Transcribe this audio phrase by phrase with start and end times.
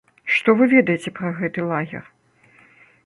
[0.35, 2.03] Што вы ведаеце пра гэты лагер?